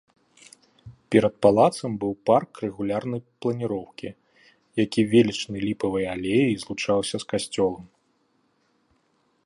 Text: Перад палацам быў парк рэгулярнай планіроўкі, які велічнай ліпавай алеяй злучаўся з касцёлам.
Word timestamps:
Перад 1.15 1.33
палацам 1.45 1.91
быў 2.03 2.13
парк 2.29 2.51
рэгулярнай 2.65 3.21
планіроўкі, 3.45 4.09
які 4.83 5.01
велічнай 5.13 5.61
ліпавай 5.67 6.05
алеяй 6.15 6.53
злучаўся 6.63 7.15
з 7.25 7.33
касцёлам. 7.35 7.85